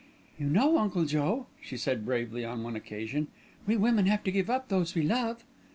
[0.39, 3.27] "You know, Uncle Joe," she said bravely on one occasion,
[3.67, 5.45] "we women have to give up those we love."